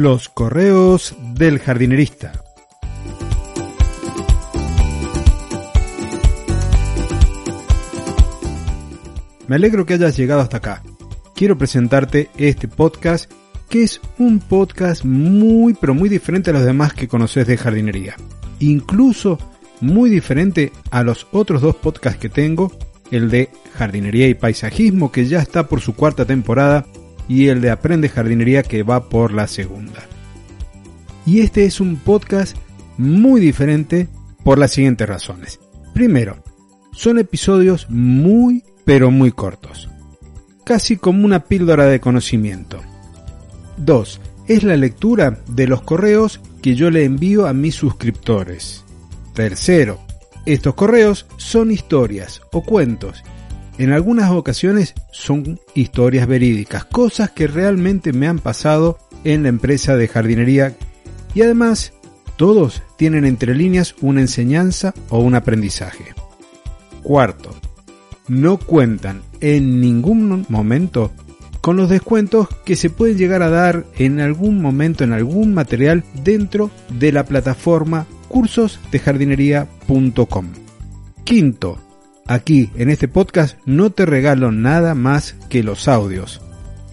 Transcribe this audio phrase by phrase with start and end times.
[0.00, 2.30] Los correos del jardinerista.
[9.48, 10.84] Me alegro que hayas llegado hasta acá.
[11.34, 13.28] Quiero presentarte este podcast
[13.68, 18.14] que es un podcast muy pero muy diferente a los demás que conoces de jardinería.
[18.60, 19.36] Incluso
[19.80, 22.70] muy diferente a los otros dos podcasts que tengo,
[23.10, 26.86] el de jardinería y paisajismo que ya está por su cuarta temporada
[27.28, 30.06] y el de aprende jardinería que va por la segunda.
[31.26, 32.56] Y este es un podcast
[32.96, 34.08] muy diferente
[34.42, 35.60] por las siguientes razones.
[35.92, 36.42] Primero,
[36.92, 39.90] son episodios muy pero muy cortos,
[40.64, 42.80] casi como una píldora de conocimiento.
[43.76, 44.20] 2.
[44.48, 48.84] Es la lectura de los correos que yo le envío a mis suscriptores.
[49.34, 50.00] Tercero,
[50.46, 53.22] estos correos son historias o cuentos.
[53.78, 59.96] En algunas ocasiones son historias verídicas, cosas que realmente me han pasado en la empresa
[59.96, 60.74] de jardinería
[61.32, 61.92] y además
[62.36, 66.06] todos tienen entre líneas una enseñanza o un aprendizaje.
[67.04, 67.54] Cuarto,
[68.26, 71.12] no cuentan en ningún momento
[71.60, 76.02] con los descuentos que se pueden llegar a dar en algún momento en algún material
[76.24, 80.46] dentro de la plataforma cursosdejardinería.com.
[81.24, 81.78] Quinto,
[82.28, 86.40] aquí en este podcast no te regalo nada más que los audios,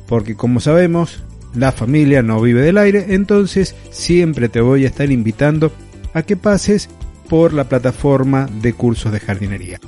[0.07, 5.11] porque como sabemos, la familia no vive del aire, entonces siempre te voy a estar
[5.11, 5.71] invitando
[6.13, 6.89] a que pases
[7.29, 9.79] por la plataforma de cursos de jardinería.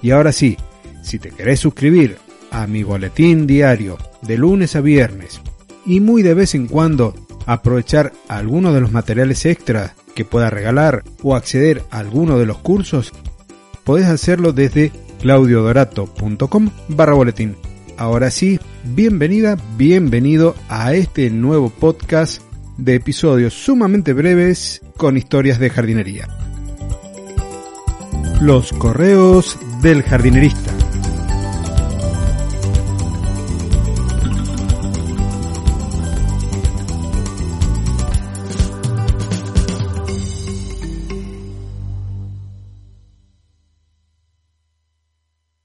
[0.00, 0.56] Y ahora sí,
[1.02, 2.16] si te querés suscribir
[2.50, 5.40] a mi boletín diario de lunes a viernes
[5.86, 7.14] y muy de vez en cuando
[7.46, 12.58] aprovechar algunos de los materiales extras que pueda regalar o acceder a alguno de los
[12.58, 13.12] cursos,
[13.84, 17.56] podés hacerlo desde claudiodorato.com barra boletín.
[17.96, 22.42] Ahora sí, bienvenida, bienvenido a este nuevo podcast
[22.78, 26.28] de episodios sumamente breves con historias de jardinería.
[28.40, 30.81] Los correos del jardinerista.